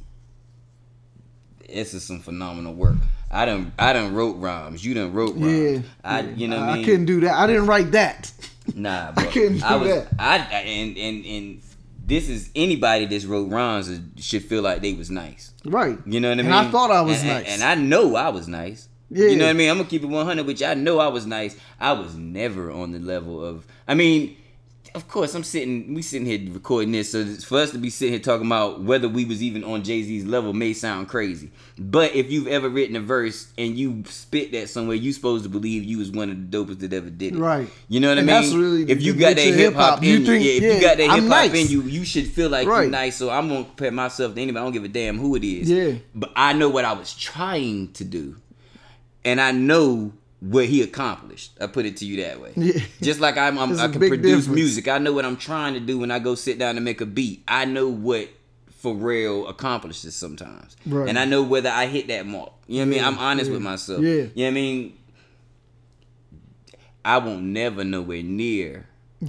[1.68, 2.96] this is some phenomenal work.
[3.30, 4.84] I done I done wrote rhymes.
[4.84, 5.84] You done wrote rhymes.
[5.84, 6.30] Yeah, I yeah.
[6.36, 6.84] you know what I, I mean?
[6.84, 7.34] couldn't do that.
[7.34, 8.32] I didn't write that.
[8.74, 9.24] Nah, bro.
[9.24, 10.08] I couldn't do was, that.
[10.18, 11.60] I I- and and and
[12.06, 15.52] this is anybody that's wrote rhymes should feel like they was nice.
[15.64, 15.98] Right.
[16.06, 16.52] You know what I mean?
[16.52, 16.68] And?
[16.68, 17.52] I thought I was And- and- nice.
[17.54, 18.88] and I know I was nice.
[19.10, 19.28] Yeah.
[19.28, 19.70] You know what I mean?
[19.70, 21.56] I'm gonna keep it 100, which I know I was nice.
[21.80, 23.64] I was never on the level of.
[23.86, 24.36] I mean,
[24.94, 25.92] of course, I'm sitting.
[25.92, 29.08] We sitting here recording this, so for us to be sitting here talking about whether
[29.08, 31.50] we was even on Jay Z's level may sound crazy.
[31.76, 35.50] But if you've ever written a verse and you spit that somewhere, you supposed to
[35.50, 37.38] believe you was one of the dopest that ever did it.
[37.40, 37.68] Right.
[37.88, 38.42] You know what And I mean?
[38.42, 40.74] that's really if you got that hip hop in You you, think, yeah, if yeah,
[40.74, 41.54] you got that hip hop nice.
[41.64, 42.82] in you, you should feel like Right.
[42.82, 43.16] you're nice.
[43.16, 44.60] So I'm gonna compare myself to anybody.
[44.60, 45.68] I don't give a damn who it is.
[45.68, 45.98] Yeah.
[46.14, 48.36] But I know what I was trying to do,
[49.24, 50.12] and I know
[50.50, 51.52] what he accomplished.
[51.60, 52.52] I put it to you that way.
[52.56, 52.80] Yeah.
[53.00, 54.48] Just like I'm, I'm I can produce difference.
[54.48, 54.88] music.
[54.88, 57.06] I know what I'm trying to do when I go sit down and make a
[57.06, 57.42] beat.
[57.48, 58.28] I know what
[58.82, 61.08] Pharrell accomplishes sometimes, Right.
[61.08, 62.52] and I know whether I hit that mark.
[62.66, 63.04] You know what I mean?
[63.04, 64.02] I'm honest yeah, with myself.
[64.02, 64.10] yeah.
[64.10, 64.98] You know what I mean?
[67.04, 68.86] I won't never nowhere near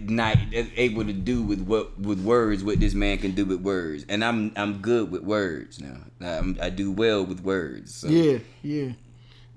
[0.00, 4.04] not able to do with what with words what this man can do with words,
[4.08, 5.98] and I'm I'm good with words now.
[6.20, 7.94] I'm, I do well with words.
[7.94, 8.08] So.
[8.08, 8.92] Yeah, yeah.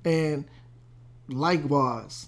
[0.06, 0.46] And
[1.28, 2.28] likewise,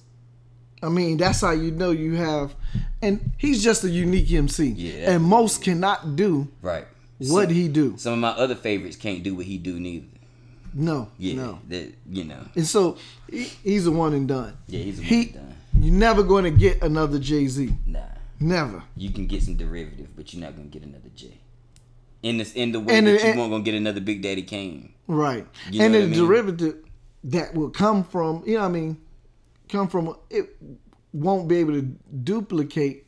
[0.82, 2.56] I mean, that's how you know you have.
[3.02, 4.67] And he's just a unique MC.
[4.69, 5.12] Yeah.
[5.12, 6.86] And most cannot do right.
[7.17, 7.97] what Some- he do.
[7.97, 10.06] Some of my other favorites can't do what he do neither.
[10.74, 11.60] No, Yeah, no.
[11.67, 12.45] that you know.
[12.56, 12.97] And so
[13.30, 14.56] he, he's a one and done.
[14.67, 15.56] Yeah, he's a he, one and done.
[15.77, 17.73] You're never going to get another Jay Z.
[17.86, 17.99] Nah,
[18.39, 18.84] Never.
[18.95, 21.38] you can get some derivative, but you're not gonna get another J.
[22.23, 24.41] In this, in the way And that it- you won't gonna get another Big Daddy
[24.43, 24.93] Kane.
[25.07, 25.45] Right.
[25.71, 26.13] You and the I mean?
[26.17, 26.75] derivative
[27.25, 28.97] that will come from, you know what I mean,
[29.69, 30.55] come from, it
[31.13, 31.81] won't be able to
[32.23, 33.07] duplicate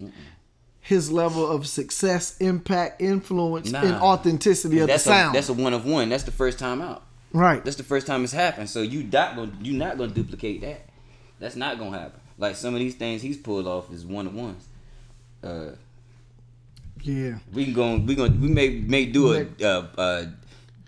[0.79, 5.33] his level of success, impact, influence, and authenticity of the sound.
[5.35, 6.09] a that's a one of one.
[6.09, 7.03] That's the first time out.
[7.31, 7.63] right.
[7.63, 8.69] That's the first time it's happened.
[8.69, 10.89] So you not gonna you not gonna duplicate that.
[11.39, 12.19] That's not gonna happen.
[12.37, 14.65] Like some of these things he's pulled off is one of ones.
[15.43, 15.71] Uh,
[17.01, 17.37] yeah.
[17.53, 17.97] we can go.
[17.97, 20.25] We gonna we may may do a uh, uh,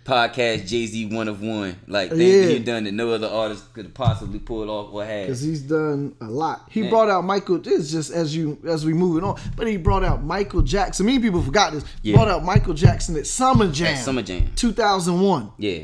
[0.06, 2.52] podcast Jay Z one of one like things Yeah.
[2.54, 6.26] he done that no other artist could possibly pull off or Because he's done a
[6.26, 6.68] lot.
[6.70, 6.90] He Yeah.
[6.90, 7.58] brought out Michael.
[7.60, 11.06] This is just as you as we moving on, but he brought out Michael Jackson.
[11.06, 11.84] Many people forgot this.
[12.02, 12.16] Yeah.
[12.16, 14.52] Brought out Michael Jackson at Summer Jam, At Summer Jam.
[14.56, 15.52] 2001.
[15.58, 15.80] Yeah,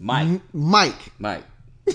[0.00, 1.44] Mike, M- Mike, Mike,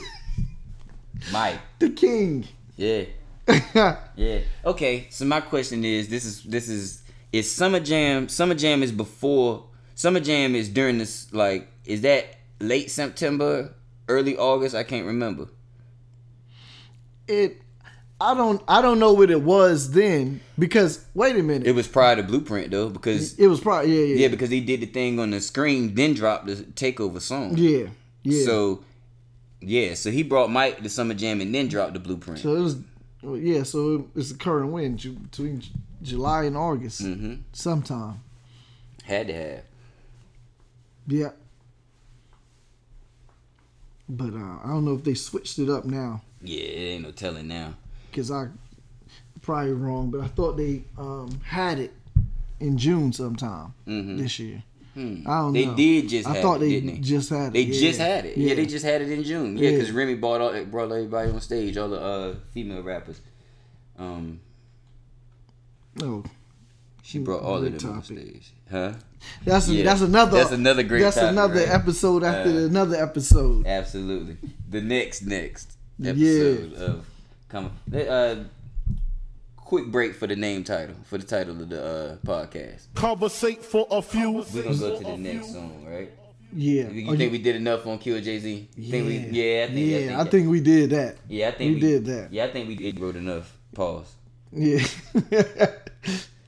[1.32, 1.60] Mike.
[1.80, 2.48] the king.
[2.76, 3.04] Yeah.
[4.16, 4.40] Yeah.
[4.66, 5.08] Okay.
[5.10, 8.30] So my question is, this is this is is Summer Jam.
[8.30, 9.66] Summer Jam is before.
[9.96, 11.34] Summer Jam is during this.
[11.34, 12.26] Like, is that
[12.60, 13.74] late September,
[14.08, 14.76] early August?
[14.76, 15.48] I can't remember.
[17.28, 17.62] it
[18.22, 21.68] I don't I don't know what it was then because wait a minute.
[21.68, 24.62] It was prior to Blueprint though, because It was probably yeah yeah yeah, because he
[24.62, 27.58] did the thing on the screen, then dropped the takeover song.
[27.58, 27.88] yeah
[28.24, 28.46] yeah.
[28.46, 28.84] So
[29.64, 32.40] yeah, so he brought Mike to Summer Jam and then dropped the Blueprint.
[32.40, 32.78] So it was
[33.40, 33.64] yeah.
[33.64, 35.64] So it's the current Ju- between
[36.02, 38.20] July and August hmm sometime.
[39.04, 39.64] Had to have.
[41.08, 41.30] Yeah.
[44.10, 47.12] But uh, I don't know if they switched it up now Yeah, it ain't no
[47.12, 47.76] telling now.
[48.12, 48.48] because I
[49.42, 51.94] probably wrong, but I thought they um, had it
[52.60, 54.18] in June sometime Mhm.
[54.18, 54.64] this year.
[54.94, 55.24] Hmm.
[55.28, 55.76] I don't They know.
[55.76, 56.98] did just I have thought it, they they?
[57.00, 57.54] just had it.
[57.54, 57.80] They yeah.
[57.88, 58.38] just had it.
[58.38, 58.54] Yeah.
[58.54, 59.58] they just had it in June.
[59.58, 59.78] Yeah, Yeah.
[59.78, 63.20] because Remy brought all brought everybody on stage, all the uh, female rappers.
[63.98, 64.40] Um,
[66.02, 66.24] Oh,
[67.04, 68.94] she brought all of them on stage, huh?
[69.46, 69.84] that's Yeah.
[69.84, 70.38] that's another.
[70.38, 71.70] That's another great That's topic, another right?
[71.70, 73.66] episode after Uh, another episode.
[73.68, 74.38] Absolutely.
[74.70, 76.12] The next next Yeah.
[76.12, 77.06] episode of
[77.50, 77.72] come.
[77.94, 78.36] Uh,
[79.74, 82.86] quick break for the name title for the title of the uh, podcast.
[82.94, 84.32] Conversate for a few.
[84.54, 86.12] We're gonna go to the next song, right?
[86.56, 86.90] Yeah.
[86.90, 88.70] You Oh, think we did enough on Kill Jay Z?
[88.78, 88.92] yeah.
[88.92, 91.16] Think we, yeah, I think, yeah, I think, I think we did that.
[91.28, 92.32] yeah, I think we did that.
[92.32, 93.58] Yeah, I think we did wrote enough.
[93.74, 94.14] Pause.
[94.52, 94.86] Yeah.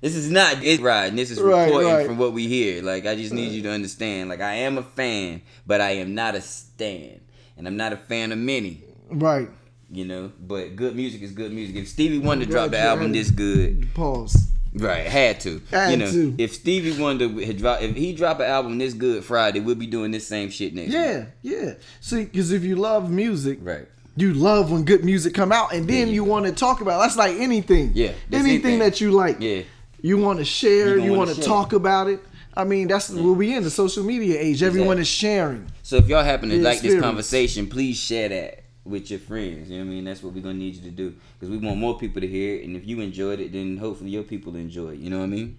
[0.01, 1.15] This is not it riding.
[1.15, 2.05] This is Right, reporting right.
[2.05, 2.83] from what we hear.
[2.83, 4.29] Like I just need you to understand.
[4.29, 7.21] Like I am a fan, but I am not a stan,
[7.57, 8.83] and I'm not a fan of many.
[9.09, 9.49] right.
[9.91, 11.75] You know, but good music is good music.
[11.75, 14.47] If Stevie Wonder dropped the album this good, Pause.
[14.73, 15.61] right, had to.
[15.69, 16.35] Had you know, to.
[16.39, 19.85] if Stevie Wonder had dropped, if he dropped an album this good Friday, we'll be
[19.87, 20.87] doing this same shit next.
[20.87, 20.95] week.
[20.95, 21.73] Yeah, yeah.
[22.01, 23.87] See, because if you love music, Right.
[24.15, 27.01] you love when good music come out, and then you you want to talk about.
[27.01, 27.91] That's like anything.
[27.93, 28.79] Yeah, anything, anything.
[28.79, 29.37] that you like.
[29.39, 29.61] Yeah.
[30.01, 30.97] You want to share.
[30.97, 32.19] You want to talk about it.
[32.57, 34.63] I mean, that's what we in the social media age.
[34.63, 35.67] Everyone is sharing.
[35.83, 39.69] So if y'all happen to like this conversation, please share that with your friends.
[39.69, 40.03] You know what I mean?
[40.05, 42.55] That's what we're gonna need you to do because we want more people to hear
[42.55, 42.65] it.
[42.65, 44.99] And if you enjoyed it, then hopefully your people enjoy it.
[44.99, 45.57] You know what I mean?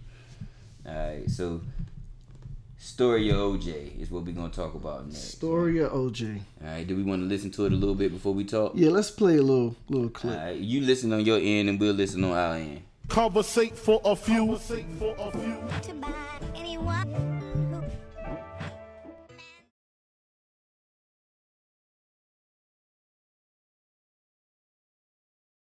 [0.87, 1.29] All right.
[1.31, 1.61] So
[2.79, 5.33] story of OJ is what we're gonna talk about next.
[5.33, 6.41] Story of OJ.
[6.62, 6.87] All right.
[6.87, 8.73] Do we want to listen to it a little bit before we talk?
[8.75, 10.37] Yeah, let's play a little little clip.
[10.37, 10.57] right.
[10.57, 12.83] You listen on your end, and we'll listen on our end.
[13.09, 14.47] Conversate for a few.
[14.47, 15.59] Conversate for a few.
[15.83, 16.12] to buy
[16.55, 17.36] anyone.